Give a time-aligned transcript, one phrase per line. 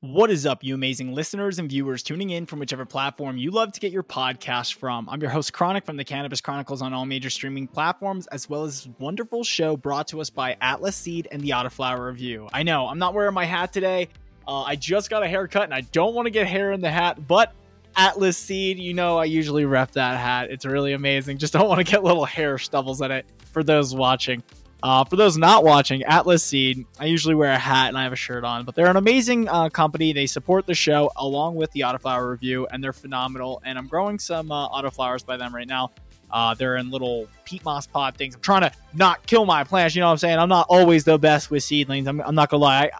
[0.00, 3.72] What is up, you amazing listeners and viewers tuning in from whichever platform you love
[3.72, 5.08] to get your podcast from?
[5.08, 8.62] I'm your host, Kronic from the Cannabis Kronicles on all major streaming platforms, as well
[8.62, 12.48] as this wonderful show brought to us by Atlas Seed and the Autoflower Review.
[12.52, 14.08] I know I'm not wearing my hat today.
[14.46, 16.92] Uh, I just got a haircut and I don't want to get hair in the
[16.92, 17.52] hat, but
[17.96, 20.48] Atlas Seed, you know, I usually rep that hat.
[20.48, 21.38] It's really amazing.
[21.38, 24.44] Just don't want to get little hair stubbles in it for those watching.
[24.80, 28.12] Uh, for those not watching, Atlas Seed, I usually wear a hat and I have
[28.12, 30.12] a shirt on, but they're an amazing uh, company.
[30.12, 33.60] They support the show along with the Autoflower Review, and they're phenomenal.
[33.64, 35.90] And I'm growing some uh, autoflowers by them right now.
[36.30, 38.36] Uh, they're in little peat moss pot things.
[38.36, 39.96] I'm trying to not kill my plants.
[39.96, 40.38] You know what I'm saying?
[40.38, 42.06] I'm not always the best with seedlings.
[42.06, 42.84] I'm, I'm not gonna lie.
[42.84, 42.90] I,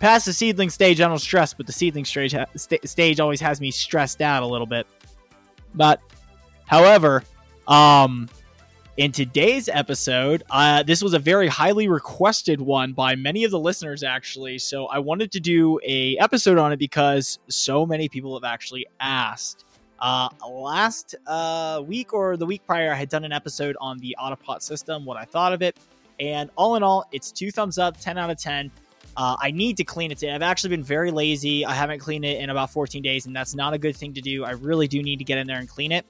[0.00, 3.60] past the seedling stage, I don't stress, but the seedling stage st- stage always has
[3.60, 4.86] me stressed out a little bit.
[5.74, 6.00] But,
[6.66, 7.22] however,
[7.68, 8.28] um,
[9.00, 13.58] in today's episode, uh, this was a very highly requested one by many of the
[13.58, 14.58] listeners, actually.
[14.58, 18.86] So I wanted to do a episode on it because so many people have actually
[19.00, 19.64] asked.
[20.00, 24.14] Uh, last uh, week or the week prior, I had done an episode on the
[24.20, 25.78] Autopot system, what I thought of it,
[26.18, 28.70] and all in all, it's two thumbs up, ten out of ten.
[29.16, 30.34] Uh, I need to clean it today.
[30.34, 31.64] I've actually been very lazy.
[31.64, 34.20] I haven't cleaned it in about 14 days, and that's not a good thing to
[34.20, 34.44] do.
[34.44, 36.04] I really do need to get in there and clean it.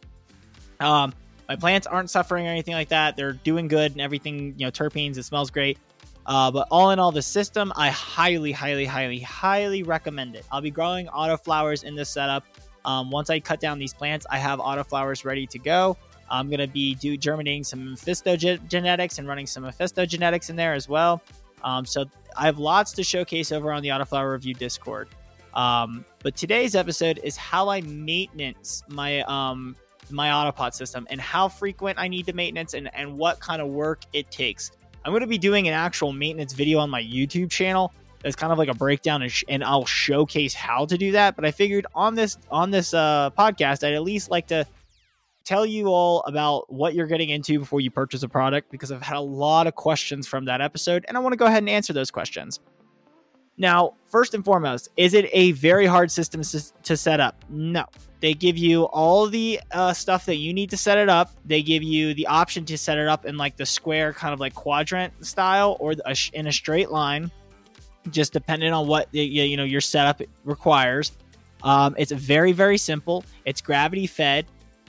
[0.81, 1.13] Um,
[1.51, 3.17] my plants aren't suffering or anything like that.
[3.17, 5.79] They're doing good and everything, you know, terpenes, it smells great.
[6.25, 10.45] Uh, but all in all, the system, I highly, highly, highly, highly recommend it.
[10.53, 12.45] I'll be growing autoflowers in this setup.
[12.85, 15.97] Um, once I cut down these plants, I have autoflowers ready to go.
[16.31, 20.51] I'm going to be do germinating some Mephisto ge- genetics and running some Mephisto genetics
[20.51, 21.21] in there as well.
[21.65, 22.05] Um, so
[22.37, 25.09] I have lots to showcase over on the Autoflower Review Discord.
[25.53, 29.75] Um, but today's episode is how I maintenance my um,
[30.13, 33.69] my autopot system and how frequent I need to maintenance and, and what kind of
[33.69, 34.71] work it takes.
[35.05, 37.93] I'm going to be doing an actual maintenance video on my YouTube channel.
[38.23, 41.37] That's kind of like a breakdown, and, sh- and I'll showcase how to do that.
[41.37, 44.67] But I figured on this on this uh, podcast, I'd at least like to
[45.45, 49.01] tell you all about what you're getting into before you purchase a product because I've
[49.01, 51.71] had a lot of questions from that episode, and I want to go ahead and
[51.71, 52.61] answer those questions.
[53.61, 56.41] Now, first and foremost, is it a very hard system
[56.83, 57.45] to set up?
[57.51, 57.85] No.
[58.21, 61.33] They give you all the uh, stuff that you need to set it up.
[61.45, 64.41] They give you the option to set it up in like the square, kind of
[64.41, 65.95] like quadrant style, or
[66.33, 67.31] in a straight line,
[68.09, 71.13] just depending on what you know your setup requires.
[71.63, 73.27] Um, it's very very simple.
[73.45, 74.47] It's gravity fed.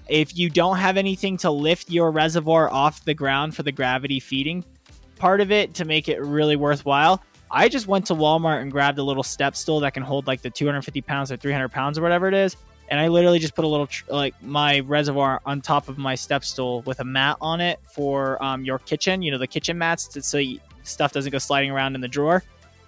[0.08, 4.22] If you don't have anything to lift your reservoir off the ground for the gravity
[4.22, 4.64] feeding
[5.18, 7.22] part of it to make it really worthwhile,
[7.52, 10.42] I just went to Walmart and grabbed a little step stool that can hold like
[10.42, 12.56] the 250 pounds or 300 pounds or whatever it is,
[12.90, 16.16] and I literally just put a little tr- like my reservoir on top of my
[16.16, 19.22] step stool with a mat on it for um, your kitchen.
[19.22, 22.08] You know the kitchen mats, to, so you, stuff doesn't go sliding around in the
[22.08, 22.44] drawer.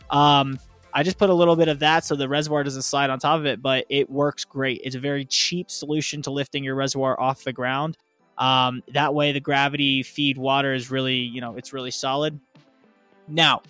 [0.10, 0.60] Um,
[0.94, 3.40] I just put a little bit of that so the reservoir doesn't slide on top
[3.40, 4.82] of it, but it works great.
[4.84, 7.98] It's a very cheap solution to lifting your reservoir off the ground.
[8.38, 12.40] Um, that way, the gravity feed water is really, you know, it's really solid.
[13.28, 13.62] Now,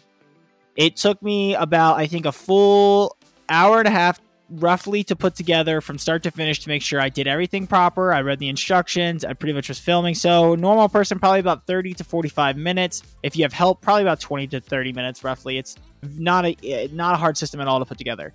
[0.75, 3.17] it took me about, I think, a full
[3.49, 4.19] hour and a half
[4.49, 8.13] roughly to put together from start to finish to make sure I did everything proper.
[8.13, 9.25] I read the instructions.
[9.25, 10.15] I pretty much was filming.
[10.15, 13.03] So normal person probably about 30 to 45 minutes.
[13.23, 15.57] If you have help, probably about 20 to 30 minutes roughly.
[15.57, 15.75] It's
[16.17, 18.33] not a not a hard system at all to put together.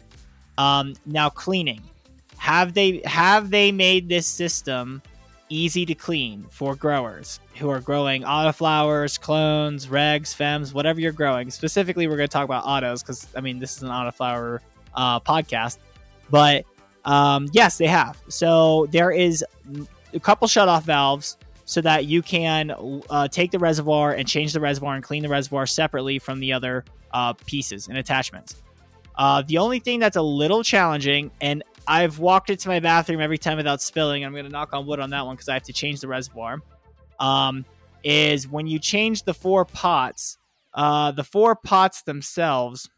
[0.56, 1.82] Um, now cleaning.
[2.38, 5.02] Have they have they made this system
[5.48, 11.50] easy to clean for growers who are growing autoflowers, clones, regs, fems, whatever you're growing?
[11.50, 14.60] Specifically, we're going to talk about autos because I mean this is an autoflower
[14.94, 15.78] uh, podcast.
[16.30, 16.64] But
[17.04, 18.20] um, yes, they have.
[18.28, 19.44] So there is
[20.14, 22.74] a couple shut-off valves so that you can
[23.10, 26.52] uh, take the reservoir and change the reservoir and clean the reservoir separately from the
[26.52, 28.62] other uh, pieces and attachments.
[29.16, 33.38] Uh, the only thing that's a little challenging, and I've walked into my bathroom every
[33.38, 34.24] time without spilling.
[34.24, 36.08] I'm going to knock on wood on that one because I have to change the
[36.08, 36.60] reservoir.
[37.20, 37.64] Um,
[38.04, 40.38] is when you change the four pots,
[40.74, 42.88] uh, the four pots themselves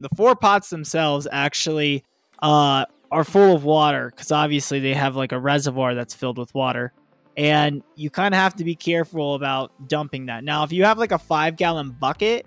[0.00, 2.04] the four pots themselves actually
[2.42, 6.54] uh, are full of water because obviously they have like a reservoir that's filled with
[6.54, 6.92] water.
[7.36, 10.44] And you kind of have to be careful about dumping that.
[10.44, 12.46] Now, if you have like a five gallon bucket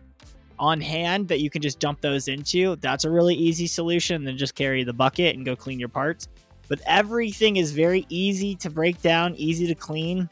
[0.59, 4.23] on hand that you can just dump those into, that's a really easy solution.
[4.23, 6.27] Then just carry the bucket and go clean your parts.
[6.67, 10.29] But everything is very easy to break down, easy to clean.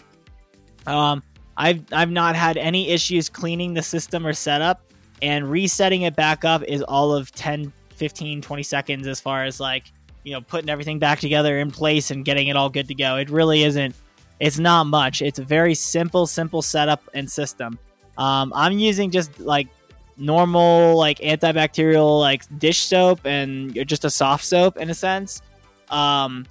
[0.85, 1.23] Um,
[1.57, 4.81] I've I've not had any issues cleaning the system or setup
[5.21, 9.59] and resetting it back up is all of 10 15 20 seconds as far as
[9.59, 9.91] like
[10.23, 13.15] you know putting everything back together in place and getting it all good to go
[13.15, 13.95] it really isn't
[14.39, 17.79] it's not much it's a very simple simple setup and system
[18.17, 19.67] um, i'm using just like
[20.17, 25.41] normal like antibacterial like dish soap and just a soft soap in a sense.
[25.89, 26.45] Um,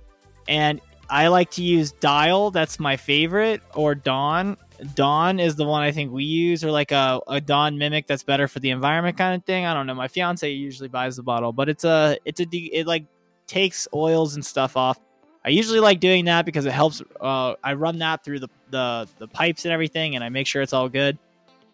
[0.49, 0.81] and
[1.11, 2.51] I like to use Dial.
[2.51, 4.57] That's my favorite, or Dawn.
[4.95, 8.23] Dawn is the one I think we use, or like a, a Dawn mimic that's
[8.23, 9.65] better for the environment kind of thing.
[9.65, 9.95] I don't know.
[9.95, 13.05] My fiance usually buys the bottle, but it's a it's a it like
[13.47, 14.99] takes oils and stuff off.
[15.45, 17.03] I usually like doing that because it helps.
[17.21, 20.63] Uh, I run that through the, the the pipes and everything, and I make sure
[20.63, 21.19] it's all good.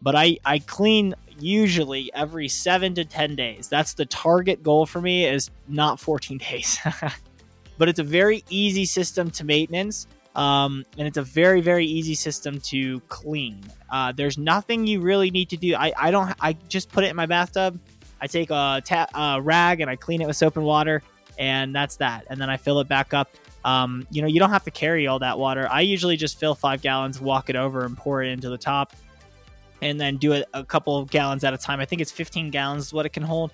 [0.02, 3.68] But I I clean usually every seven to ten days.
[3.68, 5.26] That's the target goal for me.
[5.26, 6.78] Is not fourteen days.
[7.78, 10.06] but it's a very easy system to maintenance.
[10.36, 13.60] Um, and it's a very very easy system to clean.
[13.90, 15.74] Uh, there's nothing you really need to do.
[15.74, 16.32] I, I don't.
[16.40, 17.78] I just put it in my bathtub.
[18.20, 21.02] I take a ta- uh, rag and I clean it with soap and water,
[21.38, 22.26] and that's that.
[22.28, 23.30] And then I fill it back up.
[23.64, 25.68] Um, you know, you don't have to carry all that water.
[25.70, 28.94] I usually just fill five gallons, walk it over, and pour it into the top,
[29.82, 31.80] and then do it a couple of gallons at a time.
[31.80, 33.52] I think it's 15 gallons is what it can hold.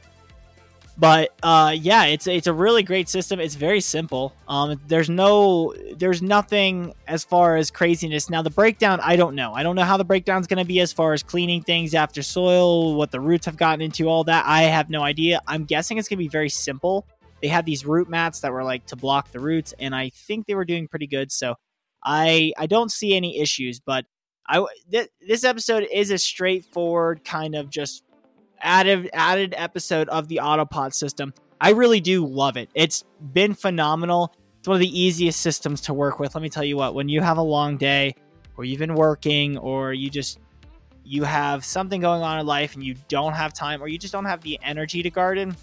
[0.98, 3.38] But uh, yeah, it's it's a really great system.
[3.38, 4.34] It's very simple.
[4.48, 8.30] Um, there's no there's nothing as far as craziness.
[8.30, 9.52] Now the breakdown, I don't know.
[9.52, 12.22] I don't know how the breakdown's going to be as far as cleaning things after
[12.22, 14.46] soil, what the roots have gotten into, all that.
[14.46, 15.42] I have no idea.
[15.46, 17.06] I'm guessing it's going to be very simple.
[17.42, 20.46] They had these root mats that were like to block the roots, and I think
[20.46, 21.30] they were doing pretty good.
[21.30, 21.56] So
[22.02, 23.80] I I don't see any issues.
[23.80, 24.06] But
[24.48, 28.04] I th- this episode is a straightforward kind of just
[28.60, 31.34] added added episode of the Autopot system.
[31.60, 32.68] I really do love it.
[32.74, 34.34] It's been phenomenal.
[34.58, 36.34] It's one of the easiest systems to work with.
[36.34, 38.14] Let me tell you what, when you have a long day
[38.56, 40.38] or you've been working or you just
[41.04, 44.12] you have something going on in life and you don't have time or you just
[44.12, 45.56] don't have the energy to garden,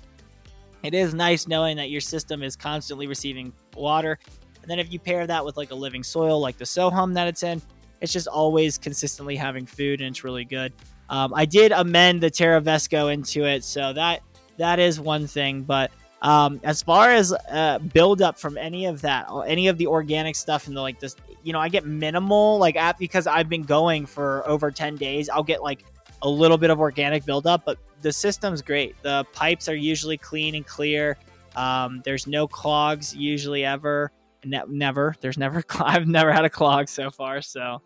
[0.83, 4.17] it is nice knowing that your system is constantly receiving water.
[4.61, 7.27] And then if you pair that with like a living soil like the Sohum that
[7.27, 7.61] it's in,
[8.03, 10.73] it's just always consistently having food and it's really good.
[11.09, 14.21] Um, I did amend the Terra Vesco into it, so that
[14.57, 15.63] that is one thing.
[15.63, 15.89] But
[16.21, 19.87] um, as far as uh, build up from any of that, uh, any of the
[19.87, 23.47] organic stuff and the like this, you know, I get minimal like at because I've
[23.47, 25.29] been going for over ten days.
[25.29, 25.85] I'll get like
[26.23, 29.01] a little bit of organic buildup, but the system's great.
[29.01, 31.17] The pipes are usually clean and clear.
[31.55, 34.11] Um, there's no clogs usually ever.
[34.43, 35.15] Ne- never.
[35.21, 35.63] There's never.
[35.79, 37.41] I've never had a clog so far.
[37.41, 37.81] So,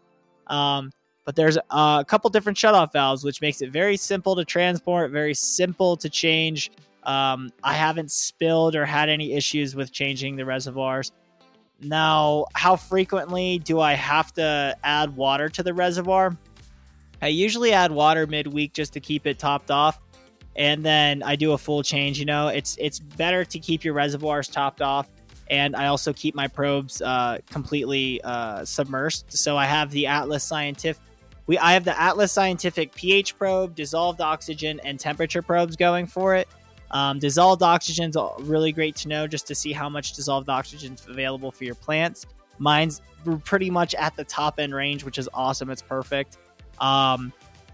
[0.50, 0.92] um,
[1.26, 5.34] but there's a couple different shutoff valves, which makes it very simple to transport, very
[5.34, 6.72] simple to change.
[7.04, 11.12] Um, I haven't spilled or had any issues with changing the reservoirs.
[11.82, 16.36] Now, how frequently do I have to add water to the reservoir?
[17.22, 20.00] I usually add water midweek just to keep it topped off,
[20.56, 22.20] and then I do a full change.
[22.20, 25.10] You know, it's it's better to keep your reservoirs topped off,
[25.50, 29.32] and I also keep my probes uh, completely uh, submersed.
[29.32, 31.02] So I have the Atlas Scientific
[31.48, 36.36] we I have the Atlas Scientific pH probe, dissolved oxygen, and temperature probes going for
[36.36, 36.48] it.
[36.92, 40.94] Um, dissolved oxygen is really great to know just to see how much dissolved oxygen
[40.94, 42.26] is available for your plants.
[42.60, 43.02] Mine's
[43.44, 45.70] pretty much at the top end range, which is awesome.
[45.70, 46.38] It's perfect.
[46.80, 47.34] Um,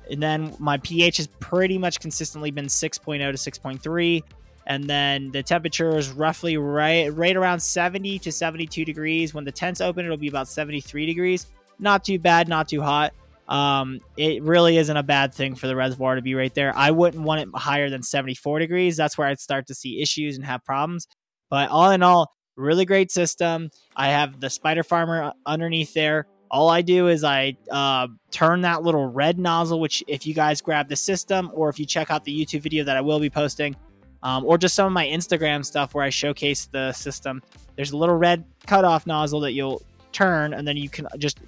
[0.10, 4.24] and then my pH has pretty much consistently been 6.0 to 6.3
[4.68, 9.52] and then the temperature is roughly right right around 70 to 72 degrees when the
[9.52, 11.48] tent's open it'll be about 73 degrees
[11.80, 13.14] not too bad not too hot
[13.48, 16.76] um, it really isn't a bad thing for the reservoir to be right there.
[16.76, 18.96] I wouldn't want it higher than 74 degrees.
[18.96, 21.08] That's where I'd start to see issues and have problems.
[21.50, 23.70] But all in all, really great system.
[23.96, 26.28] I have the Spider Farmer underneath there.
[26.50, 30.62] All I do is I uh, turn that little red nozzle, which if you guys
[30.62, 33.30] grab the system or if you check out the YouTube video that I will be
[33.30, 33.76] posting,
[34.24, 37.44] um, or just some of my Instagram stuff where I showcase the system,
[37.76, 41.40] there's a little red cutoff nozzle that you'll turn and then you can just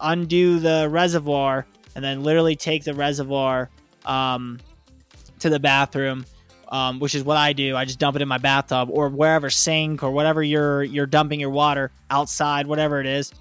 [0.00, 3.68] undo the reservoir, and then literally take the reservoir
[4.06, 4.58] um,
[5.40, 6.24] to the bathroom,
[6.68, 7.76] um, which is what I do.
[7.76, 11.40] I just dump it in my bathtub or wherever sink or whatever you're you're dumping
[11.40, 13.32] your water outside, whatever it is.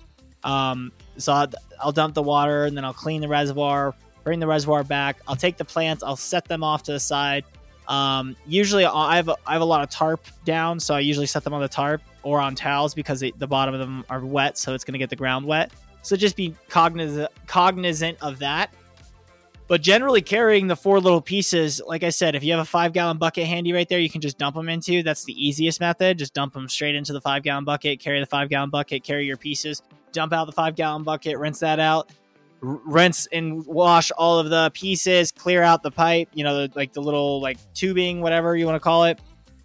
[0.44, 1.48] Um, so I'll,
[1.82, 5.20] I'll dump the water and then I'll clean the reservoir, bring the reservoir back.
[5.28, 7.46] I'll take the plants, I'll set them off to the side.
[7.90, 11.26] Um, usually I have a, I have a lot of tarp down, so I usually
[11.26, 14.58] set them on the tarp or on towels because the bottom of them are wet,
[14.58, 15.72] so it's going to get the ground wet.
[16.04, 18.74] So just be cognizant cognizant of that.
[19.68, 22.92] But generally carrying the four little pieces, like I said, if you have a five
[22.94, 25.04] gallon bucket handy right there, you can just dump them into.
[25.04, 26.18] That's the easiest method.
[26.18, 29.26] Just dump them straight into the five gallon bucket, carry the five gallon bucket, carry
[29.28, 32.10] your pieces, dump out the five gallon bucket, rinse that out,
[32.62, 36.94] rinse and wash all of the pieces, clear out the pipe, you know, the, like
[36.94, 39.20] the little like tubing, whatever you want to call it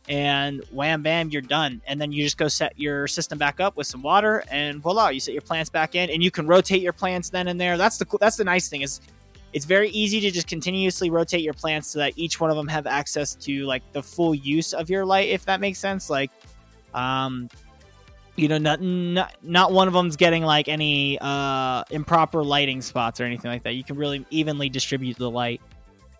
[0.08, 1.80] and wham bam you're done.
[1.86, 5.08] And then you just go set your system back up with some water and voila
[5.08, 7.76] you set your plants back in and you can rotate your plants then and there.
[7.76, 9.00] That's the that's the nice thing is
[9.52, 12.66] it's very easy to just continuously rotate your plants so that each one of them
[12.68, 16.10] have access to like the full use of your light if that makes sense.
[16.10, 16.30] Like
[16.92, 17.48] um
[18.36, 23.20] you know not not, not one of them's getting like any uh improper lighting spots
[23.20, 25.60] or anything like that you can really evenly distribute the light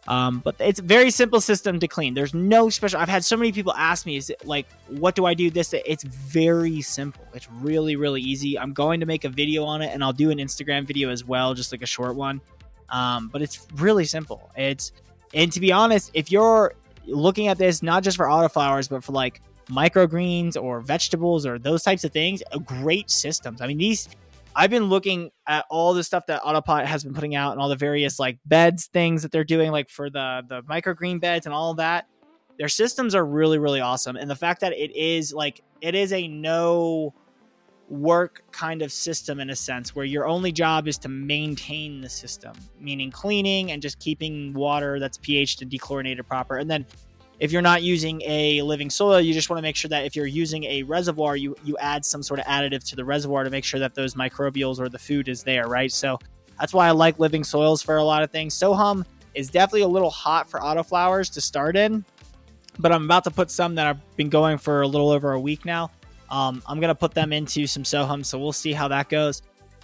[0.06, 2.12] um, but it's a very simple system to clean.
[2.14, 3.00] There's no special.
[3.00, 5.73] I've had so many people ask me, "Is it like what do I do?" This
[5.73, 7.25] it's very simple.
[7.33, 8.59] It's really really easy.
[8.59, 11.25] I'm going to make a video on it, and I'll do an Instagram video as
[11.25, 12.40] well, just like a short one.
[12.90, 14.50] Um, but it's really simple.
[14.56, 14.92] It's
[15.33, 16.75] and to be honest, if you're
[17.06, 21.83] looking at this not just for autoflowers, but for like microgreens or vegetables or those
[21.83, 23.61] types of things, uh, great systems.
[23.61, 24.09] I mean these
[24.56, 27.68] I've been looking at all the stuff that Autopot has been putting out and all
[27.68, 31.54] the various like beds things that they're doing, like for the the microgreen beds and
[31.54, 32.06] all that.
[32.56, 36.12] Their systems are really really awesome, and the fact that it is like it is
[36.12, 37.14] a no
[37.88, 42.09] work kind of system in a sense where your only job is to maintain the
[42.09, 46.87] system meaning cleaning and just keeping water that's pH and dechlorinated proper and then
[47.41, 50.14] if you're not using a living soil, you just want to make sure that if
[50.14, 53.50] you're using a reservoir, you you add some sort of additive to the reservoir to
[53.50, 55.91] make sure that those microbials or the food is there, right?
[55.91, 56.19] So
[56.59, 58.55] that's why I like living soils for a lot of things.
[58.55, 62.05] Sohum is definitely a little hot for autoflowers to start in,
[62.79, 65.41] but I'm about to put some that I've been going for a little over a
[65.41, 65.91] week now.
[66.31, 69.43] Um, I'm gonna put them into some Sohum, so we'll see how that goes.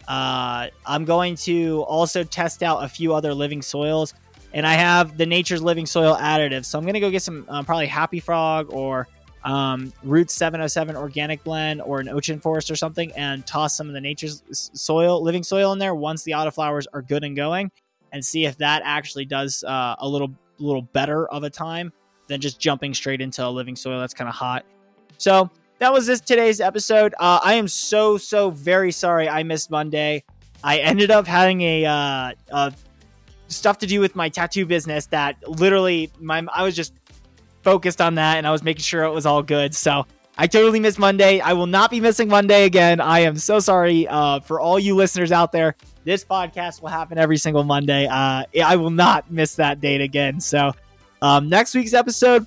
[0.08, 4.14] Uh, I'm going to also test out a few other living soils
[4.52, 6.64] and I have the Nature's Living Soil additive.
[6.64, 9.06] So I'm gonna go get some um, probably Happy Frog or
[9.44, 13.94] um, Root 707 organic blend or an Ocean Forest or something, and toss some of
[13.94, 17.70] the Nature's Soil Living Soil in there once the autoflowers are good and going,
[18.12, 21.92] and see if that actually does uh, a little little better of a time
[22.26, 24.64] than just jumping straight into a living soil that's kind of hot.
[25.18, 27.14] So that was this today's episode.
[27.18, 30.24] Uh, I am so so very sorry I missed Monday.
[30.62, 32.72] I ended up having a, uh, a
[33.50, 36.94] stuff to do with my tattoo business that literally my I was just
[37.62, 39.74] focused on that and I was making sure it was all good.
[39.74, 40.06] So
[40.38, 41.40] I totally missed Monday.
[41.40, 43.00] I will not be missing Monday again.
[43.00, 45.76] I am so sorry uh, for all you listeners out there.
[46.04, 48.06] This podcast will happen every single Monday.
[48.06, 50.40] Uh, I will not miss that date again.
[50.40, 50.72] So
[51.20, 52.46] um, next week's episode,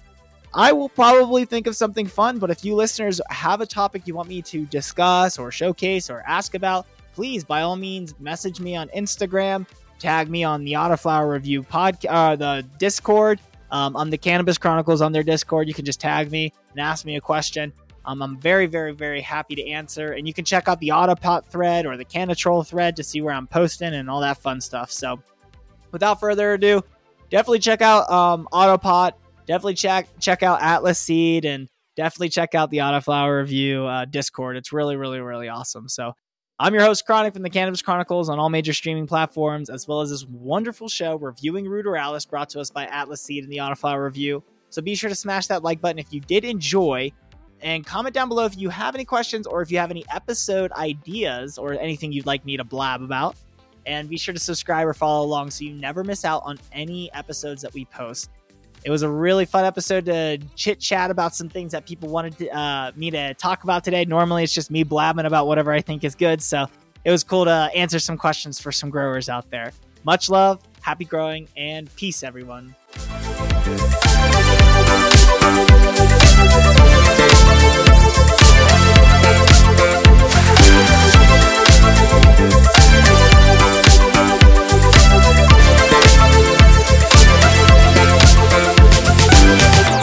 [0.56, 2.40] I will probably think of something fun.
[2.40, 6.24] But if you listeners have a topic you want me to discuss or showcase or
[6.26, 9.68] ask about, please by all means message me on Instagram
[10.04, 13.40] tag me on the Autoflower Review podcast, uh, the Discord.
[13.72, 15.70] Um, I'm the Cannabis Kronicles on their Discord.
[15.70, 17.72] You can just tag me and ask me a question.
[18.04, 20.12] Um, I'm very, very, very happy to answer.
[20.12, 23.34] And you can check out the Autopot thread or the Canatrol thread to see where
[23.34, 24.92] I'm posting and all that fun stuff.
[24.92, 25.22] So,
[25.94, 26.84] without further ado,
[27.30, 29.14] definitely check out um, Autopot.
[29.48, 34.58] Definitely check check out Atlas Seed and definitely check out the Autoflower Review uh, Discord.
[34.58, 35.88] It's really, really, really awesome.
[35.88, 36.12] So,
[36.60, 40.02] I'm your host, Kronic from the Cannabis Kronicles on all major streaming platforms, as well
[40.02, 44.04] as this wonderful show, Reviewing Ruderalis, brought to us by Atlas Seed and the Autoflower
[44.04, 44.44] Review.
[44.70, 47.12] So be sure to smash that like button if you did enjoy,
[47.62, 50.72] and comment down below if you have any questions or if you have any episode
[50.74, 53.36] ideas or anything you'd like me to blab about.
[53.88, 57.12] And be sure to subscribe or follow along so you never miss out on any
[57.14, 58.30] episodes that we post.
[58.86, 62.38] It was a really fun episode to chit chat about some things that people wanted
[62.40, 64.04] to, uh, me to talk about today.
[64.04, 66.42] Normally, it's just me blabbing about whatever I think is good.
[66.42, 66.66] So
[67.06, 69.72] it was cool to answer some questions for some growers out there.
[70.04, 72.76] Much love, happy growing, and peace, everyone.